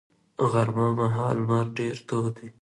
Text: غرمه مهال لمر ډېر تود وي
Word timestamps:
غرمه 0.51 0.87
مهال 0.97 1.37
لمر 1.41 1.65
ډېر 1.77 1.95
تود 2.07 2.33
وي 2.41 2.49